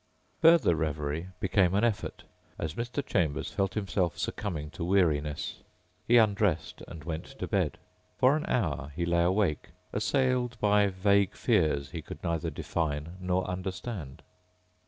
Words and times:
Further 0.41 0.73
reverie 0.75 1.27
became 1.39 1.75
an 1.75 1.83
effort 1.83 2.23
as 2.57 2.73
Mr. 2.73 3.05
Chambers 3.05 3.51
felt 3.51 3.75
himself 3.75 4.17
succumbing 4.17 4.71
to 4.71 4.83
weariness. 4.83 5.61
He 6.07 6.17
undressed 6.17 6.81
and 6.87 7.03
went 7.03 7.25
to 7.37 7.45
bed. 7.47 7.77
For 8.17 8.35
an 8.35 8.47
hour 8.49 8.93
he 8.95 9.05
lay 9.05 9.21
awake, 9.21 9.69
assailed 9.93 10.57
by 10.59 10.87
vague 10.87 11.35
fears 11.35 11.91
he 11.91 12.01
could 12.01 12.23
neither 12.23 12.49
define 12.49 13.17
nor 13.21 13.45
understand. 13.47 14.23